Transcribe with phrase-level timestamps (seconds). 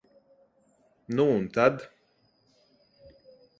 [1.15, 1.87] Nu un tad?